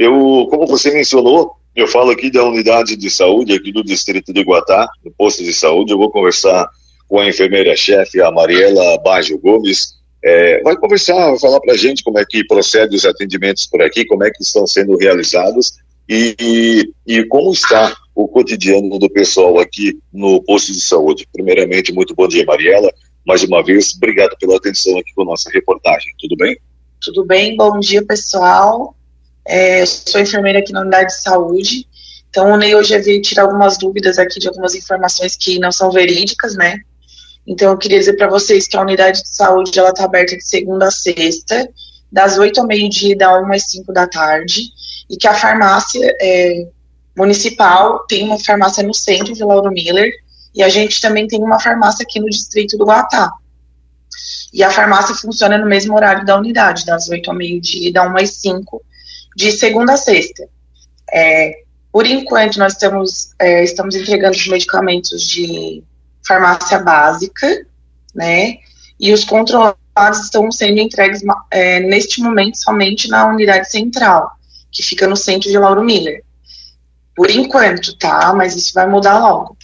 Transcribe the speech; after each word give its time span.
Eu, 0.00 0.46
como 0.48 0.66
você 0.66 0.90
mencionou, 0.90 1.56
eu 1.76 1.86
falo 1.86 2.10
aqui 2.10 2.30
da 2.30 2.42
unidade 2.42 2.96
de 2.96 3.10
saúde, 3.10 3.52
aqui 3.52 3.70
do 3.70 3.84
distrito 3.84 4.32
de 4.32 4.40
Guatá, 4.40 4.88
no 5.04 5.10
posto 5.10 5.44
de 5.44 5.52
saúde. 5.52 5.92
Eu 5.92 5.98
vou 5.98 6.10
conversar 6.10 6.66
com 7.06 7.18
a 7.18 7.28
enfermeira-chefe, 7.28 8.18
a 8.22 8.30
Mariela 8.30 8.98
Baggio 9.04 9.38
Gomes. 9.38 9.92
É, 10.24 10.62
vai 10.62 10.74
conversar, 10.74 11.28
vai 11.28 11.38
falar 11.38 11.60
para 11.60 11.74
a 11.74 11.76
gente 11.76 12.02
como 12.02 12.18
é 12.18 12.24
que 12.26 12.42
procede 12.46 12.96
os 12.96 13.04
atendimentos 13.04 13.66
por 13.66 13.82
aqui, 13.82 14.06
como 14.06 14.24
é 14.24 14.30
que 14.30 14.42
estão 14.42 14.66
sendo 14.66 14.96
realizados 14.96 15.74
e, 16.08 16.34
e, 16.40 16.92
e 17.06 17.24
como 17.26 17.52
está 17.52 17.94
o 18.14 18.26
cotidiano 18.26 18.98
do 18.98 19.10
pessoal 19.10 19.58
aqui 19.58 19.98
no 20.10 20.42
posto 20.44 20.72
de 20.72 20.80
saúde. 20.80 21.28
Primeiramente, 21.30 21.92
muito 21.92 22.14
bom 22.14 22.26
dia, 22.26 22.46
Mariela. 22.46 22.90
Mais 23.26 23.42
uma 23.42 23.62
vez, 23.62 23.94
obrigado 23.96 24.34
pela 24.38 24.56
atenção 24.56 24.96
aqui 24.96 25.12
com 25.14 25.24
a 25.24 25.26
nossa 25.26 25.50
reportagem. 25.50 26.10
Tudo 26.18 26.36
bem? 26.36 26.58
Tudo 27.02 27.22
bem, 27.22 27.54
bom 27.54 27.78
dia, 27.78 28.02
pessoal. 28.02 28.96
É, 29.46 29.84
sou 29.86 30.20
enfermeira 30.20 30.58
aqui 30.58 30.72
na 30.72 30.82
unidade 30.82 31.08
de 31.08 31.22
saúde. 31.22 31.86
Então, 32.28 32.52
o 32.52 32.56
Ney 32.56 32.74
hoje 32.74 32.96
veio 33.00 33.20
tirar 33.20 33.42
algumas 33.42 33.76
dúvidas 33.76 34.18
aqui 34.18 34.38
de 34.38 34.46
algumas 34.46 34.74
informações 34.74 35.36
que 35.36 35.58
não 35.58 35.72
são 35.72 35.90
verídicas, 35.90 36.54
né? 36.54 36.78
Então, 37.46 37.70
eu 37.70 37.78
queria 37.78 37.98
dizer 37.98 38.12
para 38.12 38.28
vocês 38.28 38.68
que 38.68 38.76
a 38.76 38.82
unidade 38.82 39.22
de 39.22 39.34
saúde 39.34 39.76
ela 39.78 39.90
está 39.90 40.04
aberta 40.04 40.36
de 40.36 40.44
segunda 40.44 40.86
a 40.86 40.90
sexta, 40.90 41.68
das 42.10 42.38
8 42.38 42.60
ao 42.60 42.66
meio-dia 42.66 43.12
e 43.12 43.18
da 43.18 43.40
1 43.40 43.52
às 43.52 43.70
5 43.70 43.92
da 43.92 44.06
tarde, 44.06 44.62
e 45.08 45.16
que 45.16 45.26
a 45.26 45.34
farmácia 45.34 46.16
é, 46.20 46.68
municipal 47.16 48.06
tem 48.06 48.24
uma 48.24 48.38
farmácia 48.38 48.82
no 48.82 48.94
centro 48.94 49.32
de 49.32 49.42
Lauro 49.42 49.70
Miller, 49.70 50.12
e 50.54 50.62
a 50.62 50.68
gente 50.68 51.00
também 51.00 51.26
tem 51.26 51.40
uma 51.42 51.58
farmácia 51.58 52.04
aqui 52.04 52.20
no 52.20 52.28
distrito 52.28 52.76
do 52.76 52.84
Guatá. 52.84 53.30
E 54.52 54.62
a 54.62 54.70
farmácia 54.70 55.14
funciona 55.14 55.56
no 55.58 55.66
mesmo 55.66 55.94
horário 55.94 56.24
da 56.24 56.36
unidade, 56.36 56.84
das 56.84 57.08
8 57.08 57.30
ao 57.30 57.36
meio-dia 57.36 57.88
e 57.88 57.92
da 57.92 58.08
1 58.08 58.16
às 58.16 58.30
5, 58.30 58.82
de 59.40 59.52
segunda 59.52 59.94
a 59.94 59.96
sexta. 59.96 60.46
É, 61.12 61.62
por 61.90 62.06
enquanto, 62.06 62.58
nós 62.58 62.74
estamos, 62.74 63.30
é, 63.38 63.64
estamos 63.64 63.96
entregando 63.96 64.36
os 64.36 64.46
medicamentos 64.46 65.22
de 65.22 65.82
farmácia 66.26 66.78
básica, 66.78 67.66
né? 68.14 68.58
E 68.98 69.12
os 69.12 69.24
controlados 69.24 70.20
estão 70.22 70.52
sendo 70.52 70.78
entregues 70.78 71.22
é, 71.50 71.80
neste 71.80 72.20
momento 72.20 72.56
somente 72.56 73.08
na 73.08 73.26
unidade 73.26 73.70
central, 73.70 74.30
que 74.70 74.82
fica 74.82 75.06
no 75.06 75.16
centro 75.16 75.50
de 75.50 75.58
Lauro 75.58 75.82
Miller. 75.82 76.22
Por 77.16 77.30
enquanto, 77.30 77.96
tá? 77.96 78.32
Mas 78.34 78.54
isso 78.54 78.72
vai 78.74 78.86
mudar 78.86 79.18
logo. 79.18 79.56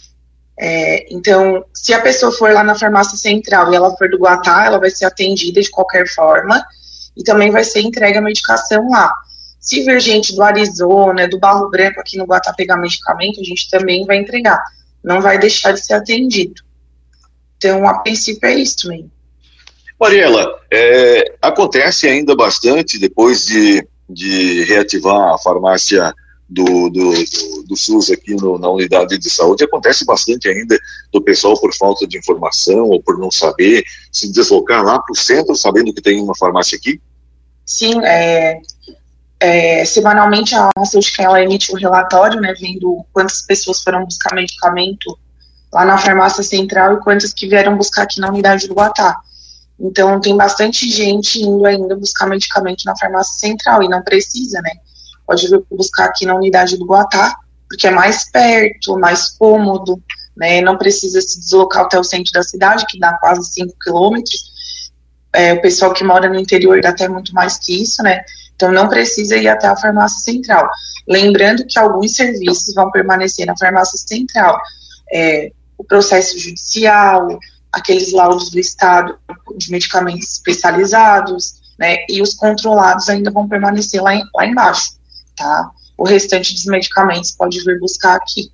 É, 0.59 1.05
então, 1.13 1.63
se 1.71 1.93
a 1.93 2.01
pessoa 2.01 2.31
for 2.31 2.51
lá 2.51 2.63
na 2.63 2.73
farmácia 2.73 3.15
central 3.15 3.71
e 3.71 3.75
ela 3.75 3.95
for 3.95 4.09
do 4.09 4.17
Guatá, 4.17 4.65
ela 4.65 4.79
vai 4.79 4.89
ser 4.89 5.05
atendida 5.05 5.61
de 5.61 5.69
qualquer 5.69 6.07
forma 6.07 6.65
e 7.15 7.23
também 7.23 7.51
vai 7.51 7.63
ser 7.63 7.81
entregue 7.81 8.17
a 8.17 8.21
medicação 8.21 8.89
lá. 8.89 9.13
Se 9.59 9.83
vir 9.83 9.99
gente 9.99 10.35
do 10.35 10.41
Arizona, 10.41 11.27
do 11.27 11.39
Barro 11.39 11.69
Branco 11.69 11.99
aqui 11.99 12.17
no 12.17 12.25
Guatá 12.25 12.53
pegar 12.53 12.77
medicamento, 12.77 13.41
a 13.41 13.43
gente 13.43 13.69
também 13.69 14.05
vai 14.05 14.17
entregar. 14.17 14.61
Não 15.03 15.21
vai 15.21 15.37
deixar 15.37 15.71
de 15.73 15.83
ser 15.83 15.93
atendido. 15.93 16.61
Então, 17.57 17.87
a 17.87 17.99
princípio 17.99 18.47
é 18.47 18.55
isso 18.55 18.87
mesmo. 18.87 19.11
Mariela, 19.99 20.47
é, 20.71 21.35
acontece 21.41 22.07
ainda 22.07 22.35
bastante 22.35 22.99
depois 22.99 23.45
de, 23.45 23.85
de 24.07 24.63
reativar 24.63 25.33
a 25.33 25.37
farmácia 25.39 26.13
do, 26.47 26.89
do, 26.89 27.11
do, 27.13 27.63
do 27.67 27.75
SUS 27.75 28.09
aqui 28.11 28.33
no, 28.35 28.57
na 28.57 28.69
unidade 28.69 29.17
de 29.17 29.29
saúde, 29.29 29.63
acontece 29.63 30.05
bastante 30.05 30.47
ainda 30.47 30.79
do 31.11 31.21
pessoal 31.21 31.59
por 31.59 31.73
falta 31.75 32.07
de 32.07 32.17
informação 32.17 32.85
ou 32.85 33.01
por 33.01 33.17
não 33.17 33.29
saber 33.29 33.83
se 34.11 34.31
deslocar 34.31 34.83
lá 34.83 34.99
para 34.99 35.11
o 35.11 35.15
centro 35.15 35.55
sabendo 35.55 35.93
que 35.93 36.01
tem 36.01 36.21
uma 36.21 36.35
farmácia 36.35 36.77
aqui? 36.77 37.01
Sim, 37.65 37.99
é, 38.05 38.61
é, 39.39 39.85
semanalmente 39.85 40.55
a 40.55 40.69
farmacêutica 40.73 41.23
ela 41.23 41.41
emite 41.41 41.71
um 41.71 41.77
relatório, 41.77 42.39
né, 42.41 42.53
vendo 42.59 43.05
quantas 43.13 43.41
pessoas 43.41 43.81
foram 43.81 44.05
buscar 44.05 44.33
medicamento 44.33 45.17
lá 45.71 45.85
na 45.85 45.97
farmácia 45.97 46.43
central 46.43 46.95
e 46.95 46.99
quantas 47.01 47.33
que 47.33 47.47
vieram 47.47 47.77
buscar 47.77 48.03
aqui 48.03 48.19
na 48.19 48.29
unidade 48.29 48.67
do 48.67 48.73
Guatá. 48.73 49.19
Então 49.79 50.19
tem 50.19 50.35
bastante 50.35 50.89
gente 50.89 51.41
indo 51.41 51.65
ainda 51.65 51.95
buscar 51.95 52.25
medicamento 52.25 52.83
na 52.85 52.97
farmácia 52.97 53.35
central 53.35 53.83
e 53.83 53.89
não 53.89 54.01
precisa, 54.01 54.59
né? 54.61 54.71
Pode 55.25 55.47
buscar 55.69 56.05
aqui 56.05 56.25
na 56.25 56.35
unidade 56.35 56.77
do 56.77 56.85
Guatá, 56.85 57.35
porque 57.69 57.87
é 57.87 57.91
mais 57.91 58.31
perto, 58.31 58.97
mais 58.97 59.29
cômodo, 59.37 60.01
né? 60.35 60.61
Não 60.61 60.77
precisa 60.77 61.21
se 61.21 61.39
deslocar 61.39 61.83
até 61.83 61.99
o 61.99 62.03
centro 62.03 62.31
da 62.31 62.41
cidade, 62.41 62.85
que 62.87 62.97
dá 62.97 63.17
quase 63.19 63.51
5 63.51 63.73
quilômetros. 63.83 64.56
É, 65.37 65.53
o 65.53 65.61
pessoal 65.61 65.93
que 65.93 66.03
mora 66.03 66.27
no 66.27 66.39
interior 66.39 66.81
dá 66.81 66.89
até 66.89 67.07
muito 67.07 67.31
mais 67.31 67.59
que 67.59 67.83
isso, 67.83 68.01
né? 68.01 68.23
Então, 68.55 68.71
não 68.71 68.89
precisa 68.89 69.37
ir 69.37 69.47
até 69.47 69.67
a 69.67 69.77
farmácia 69.77 70.19
central. 70.19 70.67
Lembrando 71.07 71.63
que 71.63 71.77
alguns 71.77 72.15
serviços 72.15 72.73
vão 72.73 72.89
permanecer 72.89 73.45
na 73.45 73.55
farmácia 73.55 73.99
central. 73.99 74.59
É, 75.13 75.51
o 75.77 75.83
processo 75.83 76.39
judicial, 76.39 77.37
aqueles 77.71 78.11
laudos 78.13 78.49
do 78.49 78.57
Estado 78.57 79.19
de 79.55 79.71
medicamentos 79.71 80.27
especializados, 80.31 81.61
né, 81.77 81.97
e 82.09 82.19
os 82.19 82.33
controlados 82.33 83.07
ainda 83.07 83.29
vão 83.29 83.47
permanecer 83.47 84.01
lá, 84.01 84.15
em, 84.15 84.23
lá 84.33 84.43
embaixo, 84.43 84.93
tá? 85.35 85.69
O 85.95 86.03
restante 86.03 86.55
dos 86.55 86.65
medicamentos 86.65 87.29
pode 87.29 87.63
vir 87.63 87.79
buscar 87.79 88.15
aqui. 88.15 88.51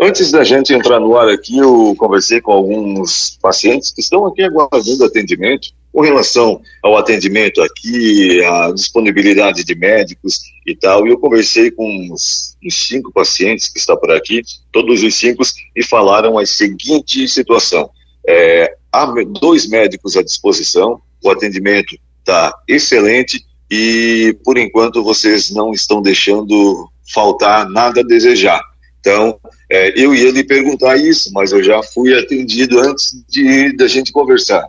Antes 0.00 0.30
da 0.30 0.44
gente 0.44 0.72
entrar 0.72 1.00
no 1.00 1.16
ar 1.16 1.28
aqui, 1.28 1.58
eu 1.58 1.92
conversei 1.98 2.40
com 2.40 2.52
alguns 2.52 3.36
pacientes 3.42 3.90
que 3.90 4.00
estão 4.00 4.24
aqui 4.26 4.44
aguardando 4.44 5.04
atendimento 5.04 5.76
com 5.98 6.02
relação 6.02 6.62
ao 6.80 6.96
atendimento 6.96 7.60
aqui, 7.60 8.40
a 8.44 8.70
disponibilidade 8.70 9.64
de 9.64 9.74
médicos 9.74 10.42
e 10.64 10.72
tal. 10.72 11.04
E 11.04 11.10
eu 11.10 11.18
conversei 11.18 11.72
com 11.72 11.90
uns, 11.90 12.56
uns 12.64 12.86
cinco 12.86 13.12
pacientes 13.12 13.68
que 13.68 13.80
estão 13.80 13.96
por 13.96 14.12
aqui, 14.12 14.40
todos 14.70 15.02
os 15.02 15.16
cinco, 15.16 15.42
e 15.74 15.82
falaram 15.82 16.38
a 16.38 16.46
seguinte 16.46 17.26
situação: 17.26 17.90
é, 18.24 18.76
há 18.92 19.12
dois 19.40 19.66
médicos 19.66 20.16
à 20.16 20.22
disposição, 20.22 21.00
o 21.20 21.30
atendimento 21.30 21.98
está 22.20 22.54
excelente 22.68 23.44
e, 23.68 24.38
por 24.44 24.56
enquanto, 24.56 25.02
vocês 25.02 25.50
não 25.50 25.72
estão 25.72 26.00
deixando 26.00 26.88
faltar 27.12 27.68
nada 27.68 28.02
a 28.02 28.06
desejar. 28.06 28.62
Então, 29.00 29.36
é, 29.68 30.00
eu 30.00 30.14
ia 30.14 30.30
lhe 30.30 30.44
perguntar 30.44 30.96
isso, 30.96 31.32
mas 31.32 31.50
eu 31.50 31.60
já 31.60 31.82
fui 31.82 32.16
atendido 32.16 32.78
antes 32.78 33.20
de 33.28 33.76
da 33.76 33.88
gente 33.88 34.12
conversar. 34.12 34.64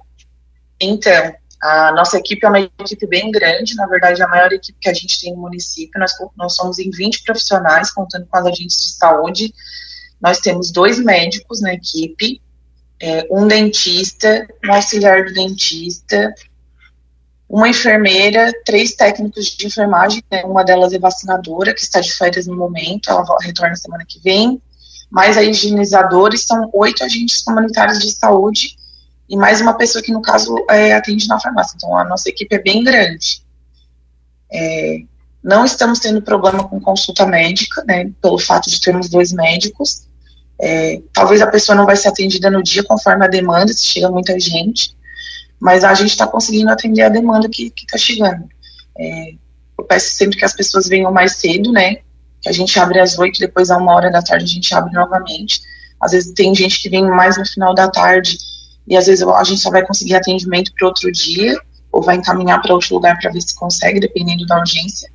Então, 0.80 1.34
a 1.62 1.92
nossa 1.92 2.18
equipe 2.18 2.46
é 2.46 2.50
uma 2.50 2.60
equipe 2.60 3.06
bem 3.06 3.30
grande, 3.32 3.76
na 3.76 3.86
verdade, 3.86 4.22
a 4.24 4.28
maior 4.28 4.52
equipe 4.54 4.78
que 4.80 4.90
a 4.90 4.94
gente 4.94 5.20
tem 5.20 5.34
no 5.34 5.42
município. 5.42 6.00
Nós, 6.00 6.14
nós 6.38 6.56
somos 6.56 6.80
em 6.80 6.90
20 6.90 7.24
profissionais, 7.24 7.92
contando 7.92 8.26
com 8.28 8.38
as 8.38 8.46
agentes 8.46 8.78
de 8.78 8.92
saúde. 8.92 9.54
Nós 10.22 10.40
temos 10.40 10.72
dois 10.72 11.00
médicos 11.00 11.62
na 11.62 11.74
equipe, 11.74 12.42
é, 13.02 13.28
um 13.30 13.46
dentista, 13.46 14.48
um 14.66 14.74
auxiliar 14.74 15.26
do 15.26 15.34
dentista, 15.34 16.34
uma 17.48 17.68
enfermeira, 17.68 18.52
três 18.64 18.94
técnicos 18.94 19.48
de 19.48 19.68
enfermagem, 19.68 20.24
né, 20.32 20.44
uma 20.46 20.64
delas 20.64 20.94
é 20.94 21.00
vacinadora, 21.00 21.74
que 21.74 21.82
está 21.82 22.00
de 22.00 22.14
férias 22.14 22.46
no 22.48 22.56
momento, 22.56 23.10
ela 23.10 23.26
retorna 23.42 23.76
semana 23.76 24.06
que 24.08 24.20
vem, 24.20 24.62
mais 25.10 25.36
a 25.36 25.44
higienizadores, 25.44 26.46
são 26.46 26.70
oito 26.74 27.04
agentes 27.04 27.42
comunitários 27.44 28.00
de 28.00 28.12
saúde 28.12 28.79
e 29.30 29.38
mais 29.38 29.62
uma 29.62 29.76
pessoa 29.76 30.04
que, 30.04 30.12
no 30.12 30.22
caso, 30.22 30.56
é, 30.72 30.94
atende 30.94 31.28
na 31.28 31.40
farmácia. 31.40 31.76
Então, 31.76 31.96
a 31.96 32.04
nossa 32.04 32.28
equipe 32.28 32.56
é 32.56 32.60
bem 32.60 32.84
grande. 32.84 33.44
É, 34.52 35.02
não 35.44 35.64
estamos 35.64 36.00
tendo 36.00 36.20
problema 36.22 36.68
com 36.68 36.82
consulta 36.82 37.28
médica, 37.28 37.84
né, 37.86 38.12
pelo 38.20 38.40
fato 38.40 38.70
de 38.70 38.82
termos 38.82 39.08
dois 39.08 39.32
médicos. 39.32 40.08
É, 40.60 41.00
talvez 41.14 41.42
a 41.42 41.48
pessoa 41.48 41.76
não 41.76 41.86
vai 41.86 41.96
ser 41.96 42.08
atendida 42.08 42.50
no 42.50 42.64
dia 42.64 42.84
conforme 42.84 43.24
a 43.24 43.30
demanda, 43.30 43.72
se 43.72 43.86
chega 43.86 44.10
muita 44.10 44.38
gente, 44.40 44.98
mas 45.60 45.84
a 45.84 45.94
gente 45.94 46.10
está 46.10 46.26
conseguindo 46.26 46.72
atender 46.72 47.04
a 47.04 47.10
demanda 47.10 47.48
que 47.48 47.72
está 47.78 48.00
chegando. 48.00 48.50
É, 48.98 49.34
eu 49.78 49.86
peço 49.86 50.12
sempre 50.16 50.40
que 50.40 50.44
as 50.44 50.54
pessoas 50.54 50.88
venham 50.88 51.12
mais 51.12 51.36
cedo, 51.36 51.72
né? 51.72 51.98
Que 52.42 52.50
a 52.50 52.52
gente 52.52 52.78
abre 52.80 53.00
às 53.00 53.18
oito, 53.20 53.40
depois 53.40 53.70
a 53.70 53.78
uma 53.78 53.94
hora 53.94 54.12
da 54.12 54.24
tarde 54.24 54.46
a 54.46 54.48
gente 54.48 54.74
abre 54.74 54.92
novamente. 54.92 55.62
Às 56.02 56.14
vezes 56.14 56.34
tem 56.34 56.54
gente 56.56 56.82
que 56.82 56.90
vem 56.90 57.06
mais 57.06 57.38
no 57.38 57.46
final 57.46 57.76
da 57.76 57.90
tarde 57.90 58.38
e 58.90 58.98
às 58.98 59.06
vezes 59.06 59.26
a 59.26 59.44
gente 59.44 59.62
só 59.62 59.70
vai 59.70 59.86
conseguir 59.86 60.16
atendimento 60.16 60.74
para 60.74 60.88
outro 60.88 61.12
dia 61.12 61.62
ou 61.92 62.02
vai 62.02 62.16
encaminhar 62.16 62.60
para 62.60 62.74
outro 62.74 62.96
lugar 62.96 63.18
para 63.22 63.32
ver 63.32 63.42
se 63.42 63.56
consegue, 63.56 64.00
dependendo 64.00 64.46
da 64.48 64.60
urgência. 64.60 65.10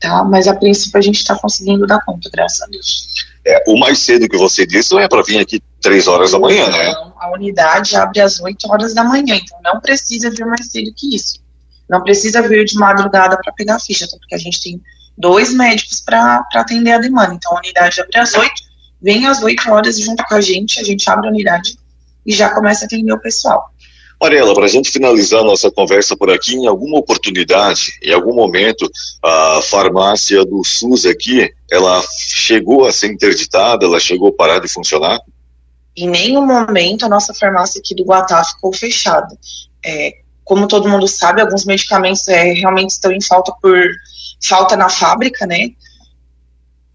Tá? 0.00 0.22
Mas 0.22 0.46
a 0.46 0.54
princípio 0.54 0.98
a 0.98 1.02
gente 1.02 1.16
está 1.16 1.36
conseguindo 1.36 1.86
dar 1.86 2.00
conta, 2.04 2.30
graças 2.32 2.62
a 2.62 2.66
Deus. 2.66 3.06
É, 3.44 3.64
o 3.66 3.76
mais 3.78 3.98
cedo 3.98 4.28
que 4.28 4.36
você 4.36 4.64
disse 4.66 4.92
não 4.92 5.00
é 5.00 5.08
para 5.08 5.22
vir 5.22 5.38
aqui 5.38 5.60
três 5.80 6.06
horas 6.06 6.30
da 6.30 6.38
manhã, 6.38 6.68
né? 6.70 6.92
Não, 6.92 7.12
a 7.18 7.32
unidade 7.32 7.96
abre 7.96 8.20
às 8.20 8.40
8 8.40 8.70
horas 8.70 8.94
da 8.94 9.04
manhã, 9.04 9.36
então 9.36 9.58
não 9.62 9.80
precisa 9.80 10.30
vir 10.30 10.46
mais 10.46 10.66
cedo 10.68 10.92
que 10.96 11.14
isso. 11.14 11.42
Não 11.88 12.02
precisa 12.02 12.40
vir 12.46 12.64
de 12.64 12.76
madrugada 12.76 13.36
para 13.42 13.52
pegar 13.52 13.76
a 13.76 13.80
ficha, 13.80 14.06
tá? 14.08 14.16
porque 14.18 14.34
a 14.34 14.38
gente 14.38 14.60
tem 14.60 14.80
dois 15.18 15.52
médicos 15.52 16.00
para 16.00 16.42
atender 16.54 16.92
a 16.92 16.98
demanda. 16.98 17.34
Então 17.34 17.54
a 17.56 17.58
unidade 17.58 18.00
abre 18.00 18.18
às 18.18 18.34
8, 18.34 18.52
vem 19.02 19.26
às 19.26 19.42
8 19.42 19.70
horas 19.70 19.98
junto 19.98 20.24
com 20.24 20.34
a 20.34 20.40
gente, 20.40 20.80
a 20.80 20.84
gente 20.84 21.08
abre 21.10 21.28
a 21.28 21.30
unidade 21.30 21.76
e 22.26 22.32
já 22.32 22.50
começa 22.50 22.84
a 22.84 22.86
atender 22.86 23.12
o 23.12 23.20
pessoal. 23.20 23.70
Mariela, 24.20 24.54
para 24.54 24.64
a 24.64 24.68
gente 24.68 24.90
finalizar 24.90 25.44
nossa 25.44 25.70
conversa 25.70 26.16
por 26.16 26.30
aqui, 26.30 26.54
em 26.54 26.66
alguma 26.66 26.98
oportunidade, 26.98 27.92
em 28.02 28.12
algum 28.12 28.34
momento, 28.34 28.90
a 29.22 29.60
farmácia 29.62 30.44
do 30.44 30.64
SUS 30.64 31.04
aqui, 31.04 31.50
ela 31.70 32.02
chegou 32.28 32.86
a 32.86 32.92
ser 32.92 33.12
interditada, 33.12 33.84
ela 33.84 34.00
chegou 34.00 34.28
a 34.28 34.32
parar 34.32 34.60
de 34.60 34.68
funcionar? 34.68 35.20
Em 35.96 36.08
nenhum 36.08 36.46
momento 36.46 37.04
a 37.04 37.08
nossa 37.08 37.34
farmácia 37.34 37.80
aqui 37.80 37.94
do 37.94 38.04
Guatá 38.04 38.42
ficou 38.44 38.72
fechada. 38.72 39.36
É, 39.84 40.14
como 40.42 40.68
todo 40.68 40.88
mundo 40.88 41.06
sabe, 41.06 41.40
alguns 41.40 41.64
medicamentos 41.64 42.26
é, 42.28 42.52
realmente 42.52 42.90
estão 42.90 43.12
em 43.12 43.20
falta 43.20 43.52
por 43.60 43.78
falta 44.42 44.76
na 44.76 44.88
fábrica, 44.88 45.46
né? 45.46 45.70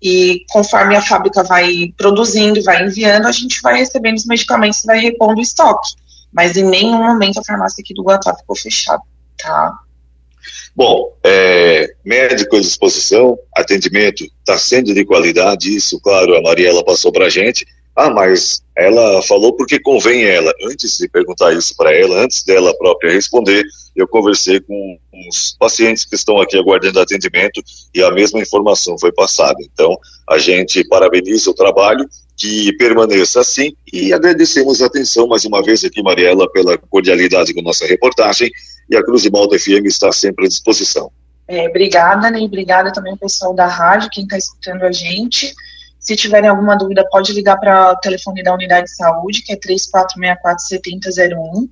E 0.02 0.46
conforme 0.50 0.96
a 0.96 1.02
fábrica 1.02 1.44
vai 1.44 1.94
produzindo 1.98 2.64
vai 2.64 2.86
enviando, 2.86 3.28
a 3.28 3.32
gente 3.32 3.62
vai 3.62 3.78
recebendo 3.78 4.18
os 4.18 4.26
medicamentos 4.26 4.84
e 4.84 4.88
vai 4.88 5.00
repondo 5.00 5.40
o 5.40 5.44
estoque. 5.44 5.96
Mas 6.32 6.56
em 6.56 6.64
nenhum 6.64 7.04
momento 7.04 7.40
a 7.40 7.44
farmácia 7.44 7.82
aqui 7.82 7.94
do 7.94 8.04
Guatá 8.04 8.36
ficou 8.36 8.56
fechada, 8.56 9.02
tá? 9.38 9.74
Bom, 10.76 11.14
é, 11.24 11.94
médico 12.06 12.56
à 12.56 12.62
disposição, 12.62 13.38
atendimento 13.54 14.24
está 14.24 14.58
sendo 14.58 14.94
de 14.94 15.04
qualidade, 15.04 15.76
isso, 15.76 16.00
claro, 16.00 16.38
a 16.38 16.42
Mariela 16.42 16.86
passou 16.86 17.12
para 17.12 17.26
a 17.26 17.30
gente. 17.30 17.66
Ah, 18.00 18.10
mas 18.10 18.64
ela 18.78 19.22
falou 19.24 19.54
porque 19.58 19.78
convém 19.78 20.24
ela. 20.24 20.54
Antes 20.64 20.98
de 20.98 21.10
perguntar 21.10 21.52
isso 21.52 21.76
para 21.76 21.94
ela, 21.94 22.24
antes 22.24 22.46
dela 22.46 22.74
própria 22.78 23.12
responder, 23.12 23.62
eu 23.94 24.08
conversei 24.08 24.62
com 24.62 24.98
os 25.30 25.54
pacientes 25.60 26.06
que 26.06 26.16
estão 26.16 26.40
aqui 26.40 26.58
aguardando 26.58 26.98
atendimento 26.98 27.62
e 27.94 28.02
a 28.02 28.10
mesma 28.10 28.40
informação 28.40 28.98
foi 28.98 29.12
passada. 29.12 29.58
Então, 29.62 29.98
a 30.30 30.38
gente 30.38 30.82
parabeniza 30.88 31.52
o 31.52 31.54
trabalho, 31.54 32.08
que 32.38 32.72
permaneça 32.78 33.42
assim 33.42 33.74
e 33.92 34.14
agradecemos 34.14 34.82
a 34.82 34.86
atenção 34.86 35.28
mais 35.28 35.44
uma 35.44 35.62
vez 35.62 35.84
aqui, 35.84 36.02
Mariela, 36.02 36.50
pela 36.54 36.78
cordialidade 36.78 37.54
com 37.54 37.62
nossa 37.62 37.86
reportagem 37.86 38.50
e 38.90 38.96
a 38.96 39.04
Cruz 39.04 39.24
de 39.24 39.30
Malta 39.30 39.60
FM 39.60 39.86
está 39.88 40.10
sempre 40.14 40.46
à 40.46 40.48
disposição. 40.48 41.12
É, 41.50 41.68
obrigada, 41.68 42.32
né? 42.32 42.40
Obrigada 42.40 42.94
também 42.94 43.12
ao 43.12 43.18
pessoal 43.18 43.54
da 43.54 43.68
rádio, 43.68 44.10
quem 44.10 44.24
está 44.24 44.38
escutando 44.38 44.84
a 44.84 44.92
gente. 44.94 45.54
Se 46.10 46.16
tiverem 46.16 46.50
alguma 46.50 46.76
dúvida, 46.76 47.08
pode 47.12 47.32
ligar 47.34 47.60
para 47.60 47.92
o 47.92 47.96
telefone 47.98 48.42
da 48.42 48.52
unidade 48.52 48.88
de 48.88 48.96
saúde, 48.96 49.44
que 49.44 49.54
é 49.54 49.58
3464-7001, 49.58 51.70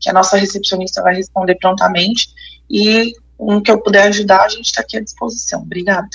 que 0.00 0.08
a 0.08 0.12
nossa 0.12 0.36
recepcionista 0.36 1.02
vai 1.02 1.16
responder 1.16 1.56
prontamente. 1.56 2.28
E 2.70 3.12
um 3.36 3.60
que 3.60 3.72
eu 3.72 3.82
puder 3.82 4.04
ajudar, 4.04 4.44
a 4.44 4.48
gente 4.48 4.66
está 4.66 4.82
aqui 4.82 4.98
à 4.98 5.00
disposição. 5.00 5.62
Obrigada. 5.62 6.06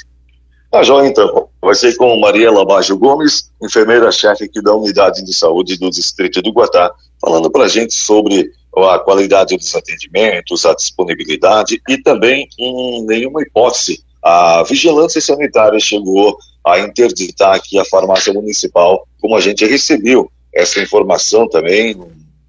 Tá 0.72 0.82
joia, 0.82 1.10
então. 1.10 1.50
Vai 1.62 1.76
ser 1.76 1.94
com 1.98 2.18
Mariela 2.22 2.66
Baggio 2.66 2.98
Gomes, 2.98 3.52
enfermeira-chefe 3.62 4.46
aqui 4.46 4.62
da 4.62 4.74
Unidade 4.74 5.22
de 5.22 5.34
Saúde 5.34 5.78
do 5.78 5.90
Distrito 5.90 6.42
do 6.42 6.54
Guatá, 6.54 6.90
falando 7.20 7.52
para 7.52 7.66
a 7.66 7.68
gente 7.68 7.94
sobre 7.94 8.50
a 8.78 9.00
qualidade 9.00 9.58
dos 9.58 9.76
atendimentos, 9.76 10.66
a 10.66 10.74
disponibilidade 10.74 11.82
e 11.90 11.98
também, 11.98 12.48
em 12.58 13.06
nenhuma 13.06 13.42
hipótese, 13.42 14.02
a 14.24 14.64
vigilância 14.64 15.20
sanitária 15.20 15.82
chegou 15.82 16.38
a 16.68 16.80
interditar 16.80 17.56
aqui 17.56 17.80
a 17.80 17.86
farmácia 17.86 18.34
municipal, 18.34 19.08
como 19.20 19.36
a 19.36 19.42
gente 19.42 19.66
recebeu 19.66 20.30
essa 20.54 20.82
informação 20.82 21.48
também, 21.48 21.96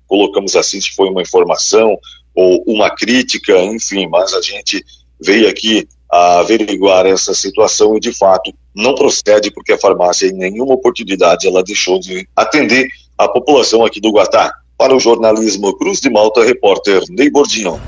colocamos 0.07 0.57
assim 0.57 0.81
se 0.81 0.95
foi 0.95 1.09
uma 1.09 1.23
informação 1.23 1.99
ou 2.35 2.63
uma 2.67 2.91
crítica, 2.91 3.57
enfim, 3.63 4.07
mas 4.09 4.33
a 4.33 4.41
gente 4.41 4.85
veio 5.21 5.49
aqui 5.49 5.87
a 6.11 6.41
averiguar 6.41 7.05
essa 7.05 7.35
situação 7.35 7.97
e 7.97 8.01
de 8.01 8.17
fato 8.17 8.53
não 8.75 8.95
procede 8.95 9.51
porque 9.51 9.73
a 9.73 9.79
farmácia 9.79 10.27
em 10.27 10.33
nenhuma 10.33 10.75
oportunidade 10.75 11.47
ela 11.47 11.63
deixou 11.63 11.99
de 11.99 12.27
atender 12.35 12.89
a 13.17 13.29
população 13.29 13.85
aqui 13.85 14.01
do 14.01 14.13
Guatá. 14.13 14.53
Para 14.79 14.95
o 14.95 15.01
jornalismo 15.01 15.77
Cruz 15.77 16.01
de 16.01 16.09
Malta, 16.09 16.45
repórter 16.45 17.03
Ney 17.11 17.29
Bordinho. 17.29 17.81